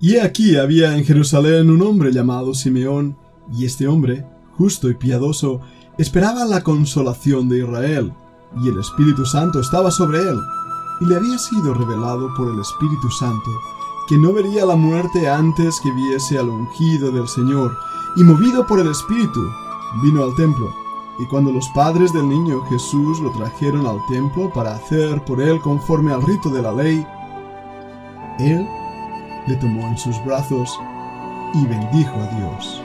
Y 0.00 0.16
aquí 0.16 0.56
había 0.56 0.96
en 0.96 1.04
Jerusalén 1.04 1.70
un 1.70 1.82
hombre 1.82 2.12
llamado 2.12 2.54
Simeón, 2.54 3.16
y 3.52 3.64
este 3.64 3.86
hombre, 3.86 4.26
justo 4.56 4.88
y 4.90 4.94
piadoso, 4.94 5.60
esperaba 5.98 6.44
la 6.44 6.62
consolación 6.62 7.48
de 7.48 7.60
Israel, 7.60 8.12
y 8.62 8.68
el 8.68 8.78
Espíritu 8.78 9.24
Santo 9.24 9.60
estaba 9.60 9.90
sobre 9.90 10.18
él, 10.18 10.38
y 11.00 11.06
le 11.06 11.16
había 11.16 11.38
sido 11.38 11.74
revelado 11.74 12.32
por 12.36 12.52
el 12.52 12.60
Espíritu 12.60 13.10
Santo 13.10 13.50
que 14.06 14.18
no 14.18 14.32
vería 14.32 14.66
la 14.66 14.76
muerte 14.76 15.28
antes 15.28 15.80
que 15.80 15.90
viese 15.90 16.38
al 16.38 16.48
ungido 16.48 17.10
del 17.10 17.26
Señor, 17.26 17.76
y 18.16 18.22
movido 18.22 18.66
por 18.66 18.78
el 18.78 18.90
Espíritu, 18.90 19.40
vino 20.02 20.22
al 20.22 20.34
templo. 20.34 20.72
Y 21.18 21.26
cuando 21.26 21.52
los 21.52 21.68
padres 21.70 22.12
del 22.12 22.28
niño 22.28 22.60
Jesús 22.68 23.20
lo 23.20 23.30
trajeron 23.30 23.86
al 23.86 24.04
templo 24.08 24.50
para 24.52 24.74
hacer 24.74 25.24
por 25.24 25.40
él 25.40 25.60
conforme 25.60 26.12
al 26.12 26.22
rito 26.22 26.50
de 26.50 26.62
la 26.62 26.72
ley, 26.72 27.06
él 28.38 28.66
le 29.46 29.56
tomó 29.56 29.86
en 29.88 29.98
sus 29.98 30.22
brazos 30.24 30.78
y 31.54 31.66
bendijo 31.66 32.14
a 32.16 32.36
Dios. 32.38 32.82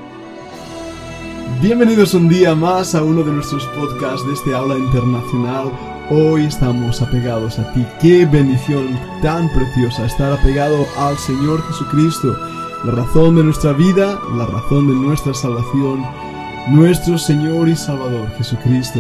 Bienvenidos 1.61 2.13
un 2.13 2.29
día 2.29 2.53
más 2.55 2.95
a 2.95 3.03
uno 3.03 3.23
de 3.23 3.31
nuestros 3.31 3.66
podcasts 3.67 4.25
de 4.27 4.33
este 4.33 4.53
aula 4.53 4.77
internacional. 4.77 5.71
Hoy 6.09 6.45
estamos 6.45 7.02
apegados 7.02 7.59
a 7.59 7.73
ti. 7.73 7.85
Qué 8.02 8.25
bendición 8.25 8.97
tan 9.21 9.49
preciosa 9.49 10.05
estar 10.05 10.33
apegado 10.33 10.85
al 10.97 11.17
Señor 11.17 11.61
Jesucristo, 11.67 12.35
la 12.83 12.91
razón 12.91 13.35
de 13.35 13.44
nuestra 13.44 13.73
vida, 13.73 14.19
la 14.35 14.45
razón 14.45 14.88
de 14.88 14.94
nuestra 14.94 15.33
salvación, 15.33 16.05
nuestro 16.69 17.17
Señor 17.17 17.67
y 17.69 17.75
Salvador 17.75 18.30
Jesucristo. 18.38 18.99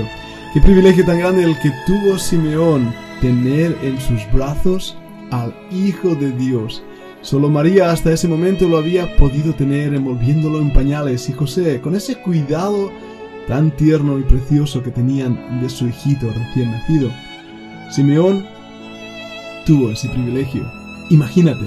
Qué 0.53 0.61
privilegio 0.61 1.05
tan 1.05 1.19
grande 1.19 1.43
el 1.43 1.59
que 1.59 1.71
tuvo 1.85 2.17
Simeón 2.17 2.93
tener 3.21 3.77
en 3.83 3.99
sus 4.01 4.29
brazos 4.31 4.97
al 5.31 5.53
Hijo 5.71 6.15
de 6.15 6.31
Dios 6.31 6.83
Solo 7.29 7.47
María 7.47 7.91
hasta 7.91 8.11
ese 8.11 8.27
momento 8.27 8.67
lo 8.67 8.79
había 8.79 9.15
podido 9.15 9.53
tener 9.53 9.93
envolviéndolo 9.93 10.61
en 10.61 10.73
pañales 10.73 11.29
y 11.29 11.33
José, 11.33 11.79
con 11.79 11.93
ese 11.95 12.15
cuidado 12.15 12.91
tan 13.47 13.69
tierno 13.69 14.17
y 14.17 14.23
precioso 14.23 14.81
que 14.81 14.89
tenían 14.89 15.61
de 15.61 15.69
su 15.69 15.87
hijito 15.87 16.25
recién 16.25 16.71
nacido. 16.71 17.11
Simeón 17.91 18.47
tuvo 19.63 19.91
ese 19.91 20.09
privilegio. 20.09 20.63
Imagínate, 21.11 21.65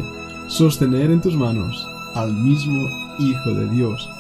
sostener 0.49 1.13
en 1.13 1.21
tus 1.21 1.37
manos 1.37 1.87
al 2.17 2.33
mismo 2.33 2.83
Hijo 3.21 3.55
de 3.55 3.71
Dios. 3.71 4.11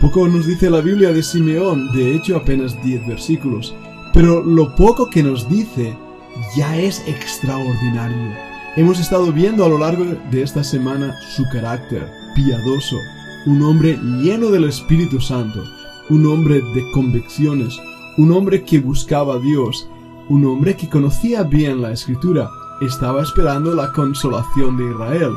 Poco 0.00 0.26
nos 0.26 0.48
dice 0.48 0.68
la 0.68 0.80
Biblia 0.80 1.12
de 1.12 1.22
Simeón, 1.22 1.92
de 1.92 2.16
hecho 2.16 2.36
apenas 2.36 2.82
10 2.82 3.06
versículos, 3.06 3.72
pero 4.12 4.42
lo 4.42 4.74
poco 4.74 5.08
que 5.08 5.22
nos 5.22 5.48
dice 5.48 5.96
ya 6.56 6.76
es 6.76 7.06
extraordinario. 7.06 8.47
Hemos 8.78 9.00
estado 9.00 9.32
viendo 9.32 9.64
a 9.64 9.68
lo 9.68 9.76
largo 9.76 10.04
de 10.30 10.40
esta 10.40 10.62
semana 10.62 11.12
su 11.34 11.42
carácter 11.48 12.08
piadoso, 12.36 12.94
un 13.44 13.60
hombre 13.64 13.98
lleno 14.22 14.50
del 14.50 14.68
Espíritu 14.68 15.20
Santo, 15.20 15.64
un 16.10 16.24
hombre 16.28 16.62
de 16.76 16.88
convicciones, 16.92 17.76
un 18.18 18.30
hombre 18.30 18.62
que 18.62 18.78
buscaba 18.78 19.34
a 19.34 19.38
Dios, 19.40 19.88
un 20.28 20.44
hombre 20.46 20.76
que 20.76 20.88
conocía 20.88 21.42
bien 21.42 21.82
la 21.82 21.90
Escritura, 21.90 22.48
estaba 22.80 23.20
esperando 23.20 23.74
la 23.74 23.92
consolación 23.92 24.76
de 24.76 24.92
Israel. 24.92 25.32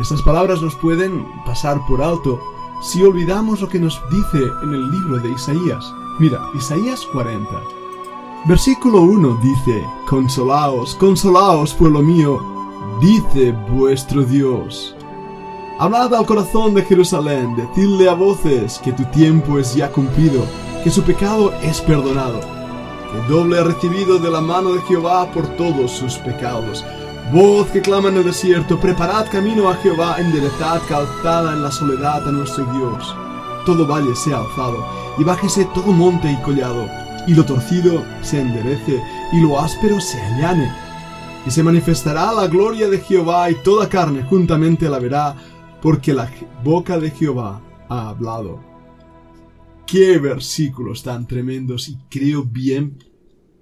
Estas 0.00 0.20
palabras 0.22 0.60
nos 0.60 0.74
pueden 0.74 1.24
pasar 1.46 1.78
por 1.86 2.02
alto 2.02 2.40
si 2.82 3.00
olvidamos 3.04 3.60
lo 3.60 3.68
que 3.68 3.78
nos 3.78 4.02
dice 4.10 4.44
en 4.64 4.74
el 4.74 4.90
libro 4.90 5.18
de 5.18 5.30
Isaías. 5.30 5.84
Mira, 6.18 6.40
Isaías 6.52 7.06
40. 7.12 7.48
Versículo 8.46 9.02
1 9.02 9.38
dice, 9.40 9.86
Consolaos, 10.08 10.96
consolaos, 10.96 11.74
pueblo 11.74 12.02
mío, 12.02 12.52
dice 13.02 13.50
vuestro 13.68 14.22
Dios. 14.22 14.94
Hablad 15.80 16.14
al 16.14 16.24
corazón 16.24 16.72
de 16.72 16.84
Jerusalén, 16.84 17.56
decidle 17.56 18.08
a 18.08 18.14
voces 18.14 18.78
que 18.78 18.92
tu 18.92 19.02
tiempo 19.06 19.58
es 19.58 19.74
ya 19.74 19.90
cumplido, 19.90 20.44
que 20.84 20.90
su 20.90 21.02
pecado 21.02 21.52
es 21.62 21.80
perdonado, 21.80 22.38
que 22.38 23.28
doble 23.28 23.58
ha 23.58 23.64
recibido 23.64 24.20
de 24.20 24.30
la 24.30 24.40
mano 24.40 24.74
de 24.74 24.82
Jehová 24.82 25.28
por 25.32 25.48
todos 25.56 25.90
sus 25.90 26.14
pecados. 26.18 26.84
Voz 27.32 27.66
que 27.70 27.80
clama 27.80 28.08
en 28.08 28.18
el 28.18 28.24
desierto, 28.24 28.78
preparad 28.78 29.26
camino 29.32 29.68
a 29.68 29.74
Jehová, 29.78 30.18
enderezad 30.18 30.80
calzada 30.88 31.54
en 31.54 31.62
la 31.64 31.72
soledad 31.72 32.28
a 32.28 32.30
nuestro 32.30 32.64
Dios. 32.66 33.16
Todo 33.66 33.84
valle 33.84 34.14
sea 34.14 34.38
alzado, 34.38 34.86
y 35.18 35.24
bájese 35.24 35.64
todo 35.74 35.92
monte 35.92 36.30
y 36.30 36.40
collado, 36.42 36.86
y 37.26 37.34
lo 37.34 37.44
torcido 37.44 38.04
se 38.22 38.40
enderece, 38.40 39.02
y 39.32 39.40
lo 39.40 39.58
áspero 39.58 40.00
se 40.00 40.20
allane 40.20 40.91
y 41.46 41.50
se 41.50 41.62
manifestará 41.62 42.32
la 42.32 42.46
gloria 42.46 42.88
de 42.88 42.98
Jehová 42.98 43.50
y 43.50 43.56
toda 43.56 43.88
carne 43.88 44.22
juntamente 44.22 44.88
la 44.88 44.98
verá, 44.98 45.36
porque 45.80 46.14
la 46.14 46.30
boca 46.62 46.98
de 46.98 47.10
Jehová 47.10 47.60
ha 47.88 48.08
hablado. 48.08 48.60
Qué 49.86 50.18
versículos 50.18 51.02
tan 51.02 51.26
tremendos 51.26 51.88
y 51.88 51.98
creo 52.08 52.44
bien 52.44 52.98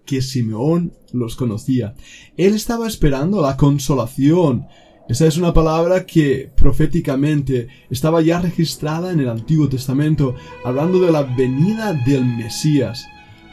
que 0.05 0.21
Simeón 0.21 0.93
los 1.13 1.37
conocía. 1.37 1.95
Él 2.37 2.55
estaba 2.55 2.87
esperando 2.87 3.41
la 3.41 3.57
consolación. 3.57 4.67
Esa 5.09 5.27
es 5.27 5.39
una 5.39 5.53
palabra 5.53 6.05
que 6.05 6.51
proféticamente 6.55 7.69
estaba 7.89 8.21
ya 8.21 8.41
registrada 8.41 9.13
en 9.13 9.21
el 9.21 9.29
Antiguo 9.29 9.69
Testamento, 9.69 10.35
hablando 10.65 11.01
de 11.01 11.11
la 11.11 11.23
venida 11.23 11.93
del 11.93 12.25
Mesías. 12.25 13.07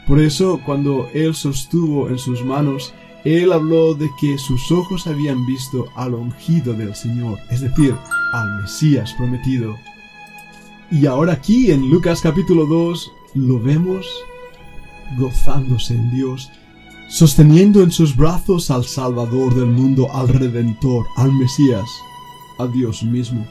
Por 0.06 0.20
eso, 0.20 0.60
cuando 0.64 1.08
él 1.14 1.34
sostuvo 1.34 2.08
en 2.08 2.18
sus 2.18 2.44
manos 2.44 2.94
él 3.24 3.52
habló 3.52 3.94
de 3.94 4.08
que 4.20 4.38
sus 4.38 4.70
ojos 4.70 5.06
habían 5.06 5.44
visto 5.46 5.86
al 5.96 6.14
ungido 6.14 6.72
del 6.72 6.94
Señor, 6.94 7.38
es 7.50 7.60
decir, 7.60 7.94
al 8.32 8.62
Mesías 8.62 9.12
prometido. 9.14 9.76
Y 10.90 11.06
ahora 11.06 11.34
aquí 11.34 11.70
en 11.70 11.90
Lucas 11.90 12.20
capítulo 12.22 12.66
2 12.66 13.12
lo 13.34 13.60
vemos 13.60 14.06
gozándose 15.16 15.94
en 15.94 16.10
Dios, 16.10 16.50
sosteniendo 17.08 17.82
en 17.82 17.90
sus 17.90 18.16
brazos 18.16 18.70
al 18.70 18.84
Salvador 18.84 19.54
del 19.54 19.66
mundo, 19.66 20.08
al 20.12 20.28
Redentor, 20.28 21.06
al 21.16 21.32
Mesías, 21.32 21.88
a 22.58 22.66
Dios 22.66 23.02
mismo. 23.02 23.46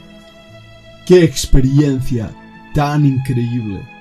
¡Qué 1.06 1.24
experiencia 1.24 2.30
tan 2.74 3.04
increíble! 3.04 3.97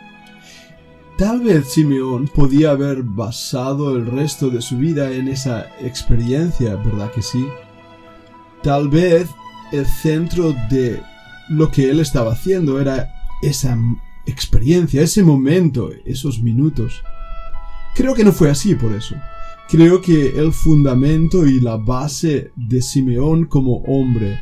Tal 1.17 1.41
vez 1.41 1.73
Simeón 1.73 2.27
podía 2.27 2.71
haber 2.71 3.01
basado 3.01 3.95
el 3.95 4.05
resto 4.05 4.51
de 4.51 4.61
su 4.61 4.77
vida 4.77 5.11
en 5.11 5.27
esa 5.27 5.65
experiencia, 5.79 6.75
¿verdad 6.75 7.11
que 7.11 7.23
sí? 7.23 7.47
Tal 8.61 8.87
vez 8.87 9.27
el 9.71 9.87
centro 9.87 10.53
de 10.69 11.01
lo 11.49 11.71
que 11.71 11.89
él 11.89 12.01
estaba 12.01 12.33
haciendo 12.33 12.79
era 12.79 13.11
esa 13.41 13.75
experiencia, 14.27 15.01
ese 15.01 15.23
momento, 15.23 15.89
esos 16.05 16.39
minutos. 16.39 17.01
Creo 17.95 18.13
que 18.13 18.23
no 18.23 18.31
fue 18.31 18.51
así 18.51 18.75
por 18.75 18.91
eso. 18.91 19.15
Creo 19.69 19.99
que 20.01 20.39
el 20.39 20.53
fundamento 20.53 21.47
y 21.47 21.59
la 21.59 21.77
base 21.77 22.51
de 22.55 22.79
Simeón 22.79 23.45
como 23.45 23.77
hombre, 23.87 24.39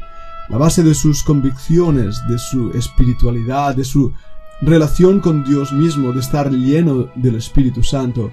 la 0.49 0.57
base 0.57 0.83
de 0.83 0.93
sus 0.93 1.23
convicciones, 1.23 2.21
de 2.27 2.37
su 2.37 2.71
espiritualidad, 2.71 3.75
de 3.75 3.85
su 3.85 4.11
relación 4.61 5.19
con 5.19 5.43
Dios 5.43 5.71
mismo, 5.71 6.11
de 6.11 6.19
estar 6.19 6.51
lleno 6.51 7.09
del 7.15 7.35
Espíritu 7.35 7.83
Santo, 7.83 8.31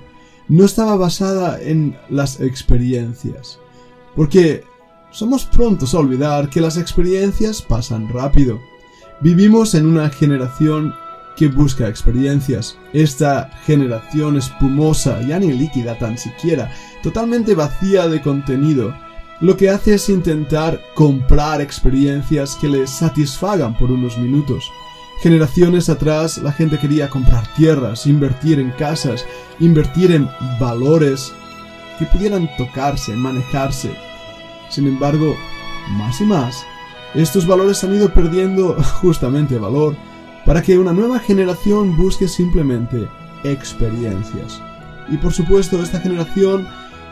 no 0.49 0.65
estaba 0.65 0.97
basada 0.97 1.61
en 1.61 1.97
las 2.11 2.41
experiencias. 2.41 3.59
Porque 4.15 4.65
somos 5.11 5.45
prontos 5.45 5.95
a 5.95 5.99
olvidar 5.99 6.49
que 6.49 6.61
las 6.61 6.77
experiencias 6.77 7.63
pasan 7.63 8.09
rápido. 8.09 8.61
Vivimos 9.21 9.75
en 9.75 9.87
una 9.87 10.11
generación 10.11 10.95
que 11.37 11.49
busca 11.49 11.89
experiencias. 11.89 12.77
Esta 12.93 13.51
generación 13.65 14.37
espumosa, 14.37 15.21
ya 15.23 15.39
ni 15.39 15.53
líquida 15.53 15.99
tan 15.99 16.19
siquiera, 16.19 16.71
totalmente 17.03 17.55
vacía 17.55 18.09
de 18.09 18.21
contenido, 18.21 18.95
lo 19.41 19.57
que 19.57 19.71
hace 19.71 19.95
es 19.95 20.09
intentar 20.09 20.81
comprar 20.95 21.61
experiencias 21.61 22.57
que 22.61 22.69
les 22.69 22.91
satisfagan 22.91 23.77
por 23.77 23.91
unos 23.91 24.17
minutos. 24.17 24.71
Generaciones 25.23 25.89
atrás 25.89 26.39
la 26.39 26.51
gente 26.51 26.81
quería 26.81 27.09
comprar 27.09 27.47
tierras, 27.55 28.09
invertir 28.09 28.59
en 28.59 28.73
casas, 28.73 29.25
invertir 29.61 30.11
en 30.11 30.29
valores 30.59 31.33
que 31.97 32.07
pudieran 32.07 32.51
tocarse, 32.59 33.15
manejarse. 33.15 33.95
Sin 34.69 34.89
embargo, 34.89 35.37
más 35.91 36.21
y 36.21 36.25
más, 36.25 36.65
estos 37.15 37.47
valores 37.47 37.85
han 37.85 37.95
ido 37.95 38.13
perdiendo 38.13 38.75
justamente 39.01 39.59
valor 39.59 39.95
para 40.45 40.61
que 40.61 40.77
una 40.77 40.93
nueva 40.93 41.21
generación 41.21 41.97
busque 41.97 42.27
simplemente 42.27 43.09
experiencias. 43.45 44.61
Y 45.09 45.19
por 45.19 45.33
supuesto, 45.33 45.81
esta 45.81 46.01
generación 46.01 46.67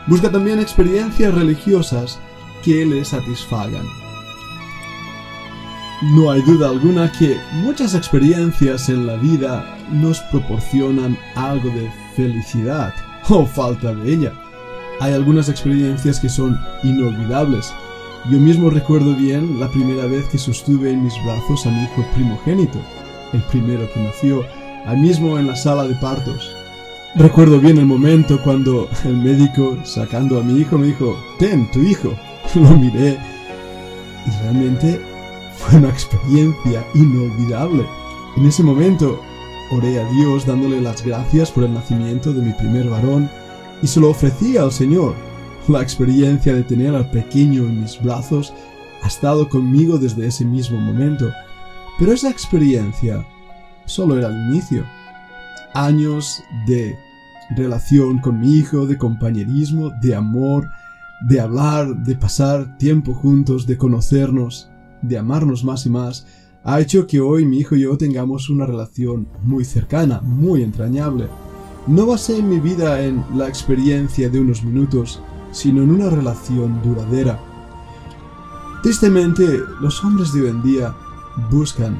busca 0.07 0.29
también 0.29 0.59
experiencias 0.59 1.33
religiosas 1.33 2.19
que 2.61 2.85
le 2.85 3.05
satisfagan. 3.05 3.85
No 6.01 6.31
hay 6.31 6.41
duda 6.41 6.69
alguna 6.69 7.11
que 7.11 7.39
muchas 7.53 7.93
experiencias 7.93 8.89
en 8.89 9.05
la 9.05 9.17
vida 9.17 9.77
nos 9.91 10.19
proporcionan 10.31 11.15
algo 11.35 11.69
de 11.69 11.91
felicidad 12.15 12.91
o 13.29 13.45
falta 13.45 13.93
de 13.93 14.11
ella. 14.11 14.33
Hay 14.99 15.13
algunas 15.13 15.47
experiencias 15.47 16.19
que 16.19 16.27
son 16.27 16.59
inolvidables, 16.83 17.71
Yo 18.31 18.39
mismo 18.39 18.69
recuerdo 18.69 19.15
bien 19.15 19.59
la 19.59 19.67
primera 19.69 20.05
vez 20.05 20.25
que 20.29 20.37
sostuve 20.39 20.91
en 20.91 21.03
mis 21.03 21.13
brazos 21.23 21.65
a 21.65 21.71
mi 21.71 21.83
hijo 21.83 22.05
primogénito, 22.15 22.79
el 23.33 23.41
primero 23.43 23.87
que 23.93 23.99
nació, 23.99 24.43
ahí 24.85 24.97
mismo 24.97 25.37
en 25.37 25.47
la 25.47 25.55
sala 25.55 25.87
de 25.87 25.95
partos. 25.95 26.51
Recuerdo 27.15 27.59
bien 27.59 27.77
el 27.77 27.85
momento 27.85 28.39
cuando 28.43 28.89
el 29.05 29.17
médico, 29.17 29.77
sacando 29.83 30.39
a 30.39 30.43
mi 30.43 30.61
hijo, 30.61 30.77
me 30.77 30.87
dijo, 30.87 31.15
ten, 31.37 31.69
tu 31.71 31.81
hijo. 31.81 32.13
Lo 32.55 32.69
miré 32.71 33.19
y 34.25 34.43
realmente 34.43 35.10
fue 35.61 35.77
una 35.79 35.89
experiencia 35.89 36.85
inolvidable. 36.93 37.85
En 38.37 38.45
ese 38.45 38.63
momento 38.63 39.19
oré 39.71 39.99
a 39.99 40.09
Dios 40.11 40.45
dándole 40.45 40.81
las 40.81 41.05
gracias 41.05 41.51
por 41.51 41.63
el 41.63 41.73
nacimiento 41.73 42.33
de 42.33 42.41
mi 42.41 42.53
primer 42.53 42.89
varón 42.89 43.29
y 43.81 43.87
se 43.87 43.99
lo 43.99 44.09
ofrecí 44.09 44.57
al 44.57 44.71
Señor 44.71 45.15
la 45.67 45.81
experiencia 45.81 46.53
de 46.53 46.63
tener 46.63 46.95
al 46.95 47.09
pequeño 47.11 47.63
en 47.63 47.81
mis 47.81 48.01
brazos 48.01 48.53
ha 49.03 49.07
estado 49.07 49.47
conmigo 49.47 49.97
desde 49.97 50.27
ese 50.27 50.45
mismo 50.45 50.79
momento. 50.79 51.31
Pero 51.99 52.13
esa 52.13 52.29
experiencia 52.29 53.25
solo 53.85 54.17
era 54.17 54.29
el 54.29 54.51
inicio. 54.51 54.85
Años 55.73 56.43
de 56.65 56.97
relación 57.55 58.19
con 58.19 58.39
mi 58.39 58.55
hijo, 58.55 58.85
de 58.85 58.97
compañerismo, 58.97 59.91
de 60.01 60.15
amor, 60.15 60.69
de 61.21 61.39
hablar, 61.39 61.95
de 61.97 62.15
pasar 62.15 62.77
tiempo 62.77 63.13
juntos, 63.13 63.67
de 63.67 63.77
conocernos, 63.77 64.70
de 65.01 65.17
amarnos 65.17 65.63
más 65.63 65.85
y 65.85 65.89
más, 65.89 66.25
ha 66.63 66.79
hecho 66.79 67.07
que 67.07 67.19
hoy 67.19 67.45
mi 67.45 67.59
hijo 67.59 67.75
y 67.75 67.81
yo 67.81 67.97
tengamos 67.97 68.49
una 68.49 68.65
relación 68.65 69.27
muy 69.43 69.65
cercana, 69.65 70.21
muy 70.21 70.61
entrañable. 70.61 71.27
No 71.87 72.05
basé 72.05 72.43
mi 72.43 72.59
vida 72.59 73.01
en 73.01 73.23
la 73.35 73.47
experiencia 73.47 74.29
de 74.29 74.39
unos 74.39 74.63
minutos, 74.63 75.21
sino 75.51 75.81
en 75.81 75.91
una 75.91 76.09
relación 76.09 76.81
duradera. 76.83 77.39
Tristemente, 78.83 79.59
los 79.79 80.03
hombres 80.03 80.33
de 80.33 80.43
hoy 80.43 80.49
en 80.49 80.63
día 80.63 80.95
buscan 81.49 81.97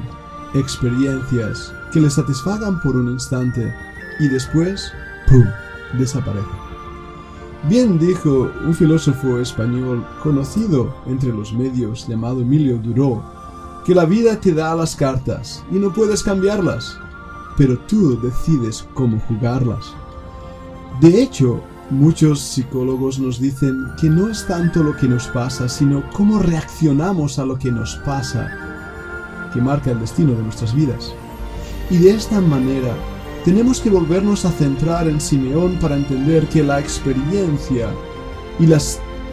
experiencias 0.54 1.72
que 1.92 2.00
les 2.00 2.14
satisfagan 2.14 2.80
por 2.80 2.96
un 2.96 3.10
instante 3.10 3.72
y 4.20 4.28
después, 4.28 4.92
¡pum!, 5.28 5.44
desaparecen. 5.98 6.71
Bien 7.68 7.98
dijo 7.98 8.50
un 8.64 8.74
filósofo 8.74 9.38
español 9.38 10.04
conocido 10.22 10.94
entre 11.06 11.30
los 11.32 11.52
medios 11.52 12.08
llamado 12.08 12.40
Emilio 12.40 12.78
Duró, 12.78 13.22
que 13.84 13.94
la 13.94 14.04
vida 14.04 14.40
te 14.40 14.52
da 14.52 14.74
las 14.74 14.96
cartas 14.96 15.64
y 15.70 15.76
no 15.76 15.92
puedes 15.92 16.22
cambiarlas, 16.22 16.98
pero 17.56 17.78
tú 17.78 18.20
decides 18.20 18.86
cómo 18.94 19.20
jugarlas. 19.20 19.94
De 21.00 21.22
hecho, 21.22 21.62
Muchos 21.92 22.40
psicólogos 22.40 23.18
nos 23.18 23.38
dicen 23.38 23.76
que 24.00 24.08
no 24.08 24.30
es 24.30 24.46
tanto 24.46 24.82
lo 24.82 24.96
que 24.96 25.06
nos 25.06 25.28
pasa, 25.28 25.68
sino 25.68 26.02
cómo 26.14 26.38
reaccionamos 26.38 27.38
a 27.38 27.44
lo 27.44 27.58
que 27.58 27.70
nos 27.70 27.96
pasa, 27.96 28.48
que 29.52 29.60
marca 29.60 29.90
el 29.90 30.00
destino 30.00 30.32
de 30.32 30.42
nuestras 30.42 30.74
vidas. 30.74 31.12
Y 31.90 31.98
de 31.98 32.12
esta 32.12 32.40
manera, 32.40 32.96
tenemos 33.44 33.80
que 33.80 33.90
volvernos 33.90 34.44
a 34.44 34.50
centrar 34.50 35.08
en 35.08 35.20
Simeón 35.20 35.78
para 35.80 35.96
entender 35.96 36.46
que 36.48 36.62
la 36.62 36.80
experiencia 36.80 37.88
y 38.58 38.66
la 38.66 38.78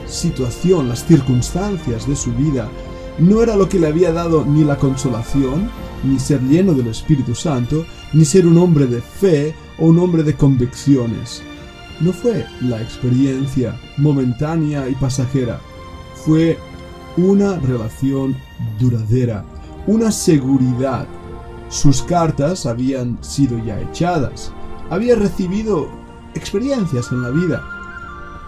situación, 0.07 0.89
las 0.89 1.05
circunstancias 1.05 2.07
de 2.07 2.15
su 2.15 2.31
vida, 2.33 2.69
no 3.19 3.43
era 3.43 3.55
lo 3.55 3.67
que 3.67 3.79
le 3.79 3.87
había 3.87 4.11
dado 4.11 4.45
ni 4.45 4.63
la 4.63 4.77
consolación, 4.77 5.69
ni 6.03 6.19
ser 6.19 6.41
lleno 6.41 6.73
del 6.73 6.87
Espíritu 6.87 7.35
Santo, 7.35 7.85
ni 8.13 8.25
ser 8.25 8.47
un 8.47 8.57
hombre 8.57 8.87
de 8.87 9.01
fe 9.01 9.53
o 9.77 9.87
un 9.87 9.99
hombre 9.99 10.23
de 10.23 10.35
convicciones 10.35 11.43
no 11.99 12.13
fue 12.13 12.45
la 12.61 12.81
experiencia 12.81 13.77
momentánea 13.97 14.87
y 14.87 14.95
pasajera, 14.95 15.59
fue 16.25 16.57
una 17.17 17.57
relación 17.59 18.35
duradera, 18.79 19.43
una 19.87 20.11
seguridad. 20.11 21.07
Sus 21.69 22.01
cartas 22.01 22.65
habían 22.65 23.23
sido 23.23 23.63
ya 23.63 23.79
echadas, 23.79 24.51
había 24.89 25.15
recibido 25.15 25.87
experiencias 26.33 27.11
en 27.11 27.21
la 27.21 27.29
vida. 27.29 27.63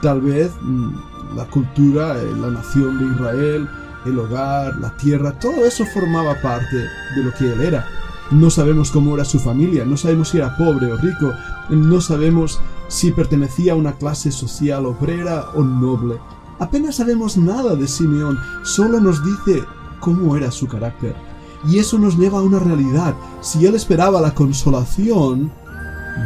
Tal 0.02 0.22
vez 0.22 0.52
mm, 0.62 1.36
la 1.36 1.46
cultura, 1.46 2.18
eh, 2.18 2.34
la 2.40 2.50
nación 2.50 2.98
de 2.98 3.14
Israel, 3.14 3.70
el 4.06 4.18
hogar, 4.18 4.76
la 4.78 4.96
tierra, 4.98 5.38
todo 5.40 5.66
eso 5.66 5.86
formaba 5.94 6.42
parte 6.42 6.78
de 7.16 7.24
lo 7.24 7.32
que 7.34 7.54
él 7.54 7.62
era. 7.62 7.88
No 8.32 8.50
sabemos 8.50 8.90
cómo 8.90 9.14
era 9.14 9.26
su 9.26 9.40
familia, 9.40 9.86
no 9.86 9.98
sabemos 9.98 10.30
si 10.30 10.38
era 10.38 10.58
pobre 10.58 10.92
o 10.92 10.98
rico, 10.98 11.32
no 11.70 12.02
sabemos 12.02 12.60
si 12.88 13.12
pertenecía 13.12 13.74
a 13.74 13.76
una 13.76 13.94
clase 13.94 14.32
social 14.32 14.86
obrera 14.86 15.50
o 15.54 15.64
noble. 15.64 16.18
Apenas 16.58 16.96
sabemos 16.96 17.38
nada 17.38 17.76
de 17.76 17.88
Simeón, 17.88 18.40
solo 18.64 19.00
nos 19.00 19.24
dice 19.24 19.64
cómo 20.00 20.36
era 20.36 20.50
su 20.50 20.68
carácter. 20.68 21.31
Y 21.68 21.80
eso 21.80 21.98
nos 21.98 22.18
lleva 22.18 22.40
a 22.40 22.44
una 22.44 22.60
realidad. 22.60 23.16
Si 23.42 23.66
él 23.66 23.76
esperaba 23.76 24.22
la 24.22 24.34
consolación 24.34 25.52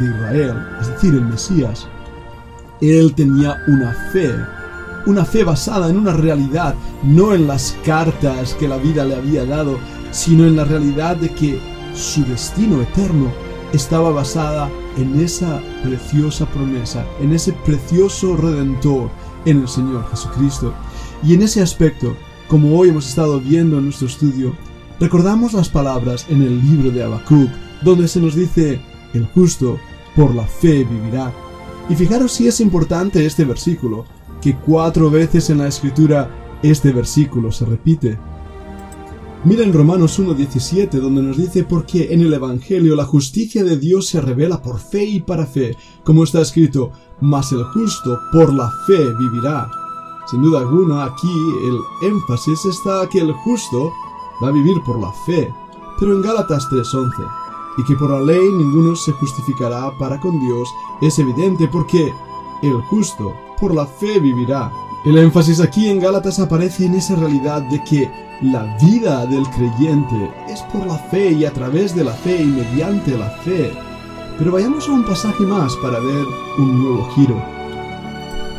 de 0.00 0.06
Israel, 0.06 0.66
es 0.80 0.88
decir, 0.88 1.14
el 1.14 1.24
Mesías, 1.24 1.86
él 2.80 3.14
tenía 3.14 3.62
una 3.68 3.92
fe, 4.12 4.34
una 5.06 5.24
fe 5.24 5.44
basada 5.44 5.88
en 5.88 5.96
una 5.96 6.12
realidad, 6.12 6.74
no 7.02 7.34
en 7.34 7.46
las 7.46 7.76
cartas 7.84 8.54
que 8.54 8.68
la 8.68 8.76
vida 8.76 9.04
le 9.04 9.16
había 9.16 9.44
dado, 9.44 9.78
sino 10.10 10.44
en 10.44 10.56
la 10.56 10.64
realidad 10.64 11.16
de 11.16 11.28
que 11.30 11.60
su 11.94 12.24
destino 12.24 12.82
eterno 12.82 13.30
estaba 13.72 14.10
basada 14.10 14.70
en 14.96 15.20
esa 15.20 15.60
preciosa 15.82 16.46
promesa, 16.46 17.04
en 17.20 17.32
ese 17.32 17.52
precioso 17.52 18.36
redentor, 18.36 19.10
en 19.44 19.62
el 19.62 19.68
Señor 19.68 20.08
Jesucristo. 20.10 20.72
Y 21.22 21.34
en 21.34 21.42
ese 21.42 21.62
aspecto, 21.62 22.16
como 22.48 22.78
hoy 22.78 22.90
hemos 22.90 23.08
estado 23.08 23.40
viendo 23.40 23.78
en 23.78 23.84
nuestro 23.84 24.06
estudio, 24.06 24.54
recordamos 25.00 25.52
las 25.52 25.68
palabras 25.68 26.26
en 26.28 26.42
el 26.42 26.60
libro 26.60 26.90
de 26.90 27.02
Habacuc, 27.02 27.50
donde 27.82 28.08
se 28.08 28.20
nos 28.20 28.34
dice, 28.34 28.80
el 29.14 29.26
justo 29.26 29.78
por 30.14 30.34
la 30.34 30.46
fe 30.46 30.84
vivirá. 30.84 31.32
Y 31.88 31.94
fijaros 31.94 32.32
si 32.32 32.48
es 32.48 32.60
importante 32.60 33.24
este 33.24 33.44
versículo, 33.44 34.04
que 34.40 34.56
cuatro 34.56 35.10
veces 35.10 35.50
en 35.50 35.58
la 35.58 35.68
escritura 35.68 36.30
este 36.62 36.92
versículo 36.92 37.52
se 37.52 37.64
repite. 37.64 38.18
Mira 39.44 39.62
en 39.62 39.72
Romanos 39.72 40.18
1.17 40.18 40.90
donde 41.00 41.22
nos 41.22 41.36
dice 41.36 41.62
porque 41.62 42.12
en 42.12 42.20
el 42.20 42.32
Evangelio 42.32 42.96
la 42.96 43.04
justicia 43.04 43.62
de 43.62 43.76
Dios 43.76 44.06
se 44.06 44.20
revela 44.20 44.60
por 44.60 44.80
fe 44.80 45.04
y 45.04 45.20
para 45.20 45.46
fe, 45.46 45.76
como 46.02 46.24
está 46.24 46.40
escrito, 46.40 46.90
mas 47.20 47.52
el 47.52 47.62
justo 47.64 48.18
por 48.32 48.52
la 48.52 48.70
fe 48.86 48.98
vivirá. 49.20 49.70
Sin 50.28 50.42
duda 50.42 50.60
alguna 50.60 51.04
aquí 51.04 51.28
el 51.68 52.08
énfasis 52.08 52.64
está 52.64 53.08
que 53.08 53.20
el 53.20 53.32
justo 53.32 53.92
va 54.42 54.48
a 54.48 54.52
vivir 54.52 54.82
por 54.84 54.98
la 55.00 55.12
fe, 55.12 55.52
pero 55.98 56.12
en 56.12 56.22
Gálatas 56.22 56.68
3.11, 56.70 57.10
y 57.78 57.84
que 57.84 57.96
por 57.96 58.10
la 58.10 58.20
ley 58.20 58.52
ninguno 58.52 58.96
se 58.96 59.12
justificará 59.12 59.90
para 59.98 60.18
con 60.20 60.40
Dios, 60.40 60.68
es 61.00 61.18
evidente 61.18 61.68
porque 61.68 62.12
el 62.62 62.80
justo 62.82 63.34
por 63.60 63.74
la 63.74 63.86
fe 63.86 64.18
vivirá. 64.18 64.70
El 65.04 65.18
énfasis 65.18 65.60
aquí 65.60 65.88
en 65.88 66.00
Gálatas 66.00 66.38
aparece 66.40 66.86
en 66.86 66.94
esa 66.94 67.14
realidad 67.16 67.62
de 67.62 67.82
que 67.84 68.10
la 68.42 68.76
vida 68.82 69.24
del 69.26 69.48
creyente 69.50 70.30
es 70.48 70.60
por 70.62 70.86
la 70.86 70.98
fe 70.98 71.32
y 71.32 71.44
a 71.44 71.52
través 71.52 71.94
de 71.94 72.04
la 72.04 72.12
fe 72.12 72.42
y 72.42 72.46
mediante 72.46 73.16
la 73.16 73.30
fe. 73.30 73.72
Pero 74.38 74.52
vayamos 74.52 74.88
a 74.88 74.92
un 74.92 75.04
pasaje 75.04 75.44
más 75.44 75.74
para 75.76 75.98
ver 76.00 76.26
un 76.58 76.82
nuevo 76.82 77.08
giro. 77.14 77.40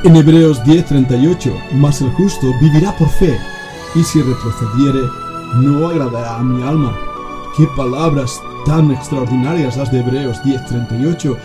En 0.03 0.15
Hebreos 0.15 0.63
10:38, 0.63 1.51
mas 1.74 2.01
el 2.01 2.12
justo 2.12 2.48
vivirá 2.62 2.96
por 2.98 3.10
fe, 3.10 3.38
y 3.96 4.03
si 4.03 4.22
retrocediere, 4.22 5.01
no 5.56 5.88
agradará 5.88 6.38
a 6.38 6.44
mi 6.44 6.62
alma. 6.63 6.98
Qué 7.56 7.68
palabras 7.75 8.42
tan 8.66 8.92
extraordinarias 8.92 9.77
las 9.77 9.92
de 9.92 10.00
Hebreos 10.00 10.42
10:38, 10.44 11.38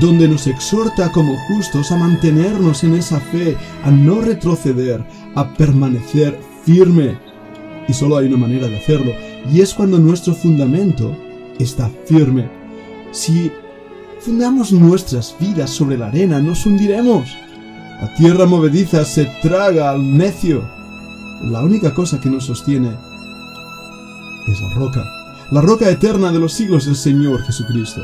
donde 0.00 0.28
nos 0.28 0.46
exhorta 0.46 1.10
como 1.12 1.36
justos 1.48 1.92
a 1.92 1.96
mantenernos 1.96 2.84
en 2.84 2.94
esa 2.94 3.20
fe, 3.20 3.56
a 3.84 3.90
no 3.90 4.20
retroceder, 4.20 5.04
a 5.34 5.48
permanecer 5.54 6.38
firme 6.64 7.18
y 7.88 7.94
solo 7.94 8.18
hay 8.18 8.26
una 8.26 8.36
manera 8.36 8.68
de 8.68 8.76
hacerlo, 8.76 9.12
y 9.50 9.62
es 9.62 9.72
cuando 9.72 9.98
nuestro 9.98 10.34
fundamento 10.34 11.16
está 11.58 11.90
firme. 12.04 12.48
Si 13.10 13.50
fundamos 14.20 14.72
nuestras 14.72 15.34
vidas 15.40 15.70
sobre 15.70 15.96
la 15.96 16.08
arena, 16.08 16.38
nos 16.40 16.66
hundiremos. 16.66 17.34
La 18.00 18.14
tierra 18.14 18.44
movediza 18.44 19.04
se 19.04 19.24
traga 19.42 19.90
al 19.90 20.16
necio. 20.16 20.62
La 21.44 21.62
única 21.62 21.94
cosa 21.94 22.20
que 22.20 22.28
nos 22.28 22.44
sostiene 22.44 22.90
es 24.50 24.60
la 24.60 24.74
roca. 24.74 25.04
La 25.50 25.60
roca 25.60 25.88
eterna 25.88 26.32
de 26.32 26.38
los 26.38 26.52
siglos, 26.52 26.86
el 26.86 26.96
Señor 26.96 27.42
Jesucristo. 27.42 28.02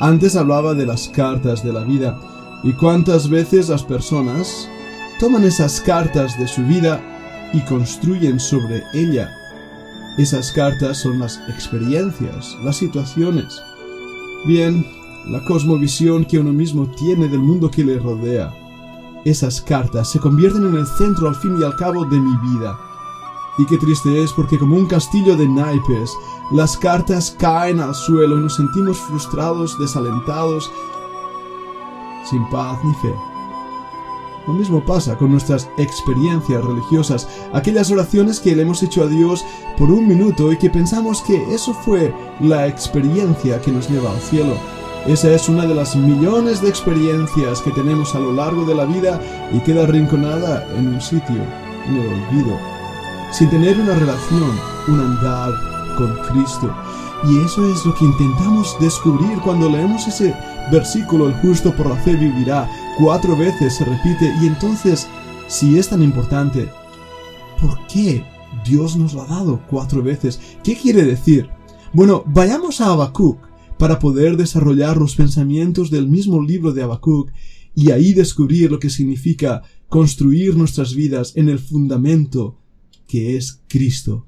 Antes 0.00 0.36
hablaba 0.36 0.74
de 0.74 0.86
las 0.86 1.08
cartas 1.08 1.64
de 1.64 1.72
la 1.72 1.80
vida 1.80 2.18
y 2.62 2.72
cuántas 2.72 3.28
veces 3.28 3.68
las 3.68 3.82
personas 3.82 4.68
toman 5.18 5.44
esas 5.44 5.80
cartas 5.80 6.38
de 6.38 6.46
su 6.46 6.62
vida 6.62 7.00
y 7.52 7.60
construyen 7.60 8.38
sobre 8.38 8.82
ella. 8.92 9.30
Esas 10.18 10.52
cartas 10.52 10.98
son 10.98 11.18
las 11.18 11.40
experiencias, 11.48 12.56
las 12.62 12.76
situaciones. 12.76 13.60
Bien, 14.46 14.86
la 15.28 15.42
cosmovisión 15.44 16.24
que 16.24 16.38
uno 16.38 16.52
mismo 16.52 16.86
tiene 16.96 17.28
del 17.28 17.40
mundo 17.40 17.70
que 17.70 17.84
le 17.84 17.98
rodea. 17.98 18.52
Esas 19.24 19.60
cartas 19.60 20.10
se 20.10 20.20
convierten 20.20 20.66
en 20.66 20.76
el 20.76 20.86
centro 20.86 21.28
al 21.28 21.34
fin 21.34 21.58
y 21.60 21.64
al 21.64 21.74
cabo 21.76 22.04
de 22.04 22.18
mi 22.18 22.36
vida, 22.36 22.78
Y 23.58 23.66
qué 23.66 23.78
triste 23.78 24.22
es 24.22 24.32
porque 24.32 24.58
como 24.58 24.76
un 24.76 24.86
castillo 24.86 25.36
de 25.36 25.48
naipes, 25.48 26.16
las 26.52 26.76
cartas 26.76 27.34
caen 27.38 27.80
al 27.80 27.94
suelo 27.94 28.38
y 28.38 28.42
nos 28.42 28.56
sentimos 28.56 28.98
frustrados, 28.98 29.78
desalentados, 29.78 30.70
sin 32.28 32.48
paz 32.50 32.78
ni 32.84 32.94
fe. 32.94 33.14
Lo 34.46 34.52
mismo 34.52 34.84
pasa 34.84 35.18
con 35.18 35.32
nuestras 35.32 35.68
experiencias 35.76 36.64
religiosas, 36.64 37.28
aquellas 37.52 37.90
oraciones 37.90 38.38
que 38.38 38.54
le 38.54 38.62
hemos 38.62 38.82
hecho 38.82 39.02
a 39.02 39.08
Dios 39.08 39.44
por 39.76 39.90
un 39.90 40.06
minuto 40.06 40.52
y 40.52 40.56
que 40.56 40.70
pensamos 40.70 41.20
que 41.22 41.52
eso 41.52 41.74
fue 41.74 42.14
la 42.40 42.68
experiencia 42.68 43.60
que 43.60 43.72
nos 43.72 43.90
lleva 43.90 44.12
al 44.12 44.20
cielo. 44.20 44.54
Esa 45.06 45.32
es 45.32 45.48
una 45.48 45.66
de 45.66 45.74
las 45.74 45.96
millones 45.96 46.62
de 46.62 46.68
experiencias 46.68 47.60
que 47.60 47.72
tenemos 47.72 48.14
a 48.14 48.20
lo 48.20 48.32
largo 48.32 48.64
de 48.64 48.74
la 48.74 48.84
vida 48.84 49.20
y 49.52 49.58
queda 49.60 49.82
arrinconada 49.82 50.64
en 50.76 50.88
un 50.88 51.00
sitio, 51.00 51.42
en 51.88 51.96
el 51.96 52.06
olvido, 52.06 52.75
sin 53.36 53.50
tener 53.50 53.78
una 53.78 53.94
relación, 53.94 54.58
un 54.88 54.98
andar 54.98 55.52
con 55.98 56.16
Cristo. 56.30 56.74
Y 57.28 57.38
eso 57.44 57.70
es 57.70 57.84
lo 57.84 57.94
que 57.94 58.06
intentamos 58.06 58.74
descubrir 58.80 59.38
cuando 59.44 59.68
leemos 59.68 60.06
ese 60.06 60.34
versículo, 60.72 61.28
el 61.28 61.34
justo 61.34 61.74
por 61.76 61.88
la 61.88 61.96
fe 61.96 62.16
vivirá, 62.16 62.66
cuatro 62.98 63.36
veces 63.36 63.74
se 63.74 63.84
repite 63.84 64.32
y 64.40 64.46
entonces, 64.46 65.06
si 65.48 65.78
es 65.78 65.90
tan 65.90 66.02
importante, 66.02 66.70
¿por 67.60 67.86
qué 67.88 68.24
Dios 68.64 68.96
nos 68.96 69.12
lo 69.12 69.22
ha 69.22 69.26
dado 69.26 69.60
cuatro 69.68 70.02
veces? 70.02 70.40
¿Qué 70.64 70.74
quiere 70.74 71.04
decir? 71.04 71.50
Bueno, 71.92 72.24
vayamos 72.26 72.80
a 72.80 72.86
Habacuc 72.86 73.38
para 73.78 73.98
poder 73.98 74.38
desarrollar 74.38 74.96
los 74.96 75.14
pensamientos 75.14 75.90
del 75.90 76.08
mismo 76.08 76.40
libro 76.40 76.72
de 76.72 76.84
Habacuc 76.84 77.30
y 77.74 77.90
ahí 77.90 78.14
descubrir 78.14 78.70
lo 78.70 78.78
que 78.78 78.88
significa 78.88 79.60
construir 79.90 80.56
nuestras 80.56 80.94
vidas 80.94 81.32
en 81.36 81.50
el 81.50 81.58
fundamento 81.58 82.56
que 83.06 83.36
es 83.36 83.62
Cristo. 83.68 84.26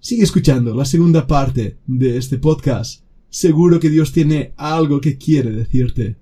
Sigue 0.00 0.22
escuchando 0.22 0.74
la 0.74 0.84
segunda 0.84 1.26
parte 1.26 1.78
de 1.86 2.16
este 2.16 2.38
podcast. 2.38 3.02
Seguro 3.28 3.80
que 3.80 3.90
Dios 3.90 4.12
tiene 4.12 4.52
algo 4.56 5.00
que 5.00 5.18
quiere 5.18 5.50
decirte. 5.50 6.16